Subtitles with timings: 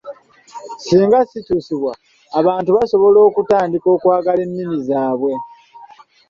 [0.85, 1.93] "Singa bikyusibwa,
[2.39, 5.33] abantu basobola okutandika okwagala ennimi zaabwe."